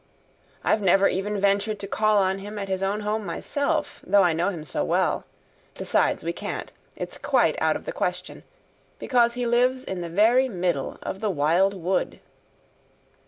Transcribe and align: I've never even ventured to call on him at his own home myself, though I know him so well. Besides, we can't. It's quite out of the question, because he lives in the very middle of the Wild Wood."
I've 0.63 0.81
never 0.81 1.07
even 1.07 1.39
ventured 1.39 1.77
to 1.77 1.87
call 1.87 2.17
on 2.17 2.39
him 2.39 2.57
at 2.57 2.67
his 2.67 2.81
own 2.81 3.01
home 3.01 3.23
myself, 3.23 4.01
though 4.03 4.23
I 4.23 4.33
know 4.33 4.49
him 4.49 4.63
so 4.63 4.83
well. 4.83 5.25
Besides, 5.75 6.23
we 6.23 6.33
can't. 6.33 6.71
It's 6.95 7.19
quite 7.19 7.55
out 7.61 7.75
of 7.75 7.85
the 7.85 7.91
question, 7.91 8.41
because 8.97 9.35
he 9.35 9.45
lives 9.45 9.83
in 9.83 10.01
the 10.01 10.09
very 10.09 10.49
middle 10.49 10.97
of 11.03 11.19
the 11.19 11.29
Wild 11.29 11.75
Wood." 11.75 12.19